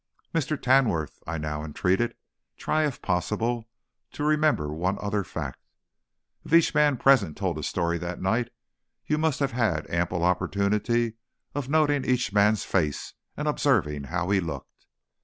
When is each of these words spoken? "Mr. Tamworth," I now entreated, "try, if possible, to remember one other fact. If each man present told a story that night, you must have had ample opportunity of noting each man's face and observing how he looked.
"Mr. 0.33 0.59
Tamworth," 0.59 1.21
I 1.27 1.37
now 1.37 1.63
entreated, 1.63 2.15
"try, 2.57 2.87
if 2.87 3.03
possible, 3.03 3.69
to 4.13 4.23
remember 4.23 4.73
one 4.73 4.97
other 4.99 5.23
fact. 5.23 5.59
If 6.43 6.51
each 6.55 6.73
man 6.73 6.97
present 6.97 7.37
told 7.37 7.59
a 7.59 7.61
story 7.61 7.99
that 7.99 8.19
night, 8.19 8.49
you 9.05 9.19
must 9.19 9.39
have 9.41 9.51
had 9.51 9.87
ample 9.91 10.23
opportunity 10.23 11.17
of 11.53 11.69
noting 11.69 12.03
each 12.03 12.33
man's 12.33 12.63
face 12.63 13.13
and 13.37 13.47
observing 13.47 14.05
how 14.05 14.31
he 14.31 14.39
looked. 14.39 14.87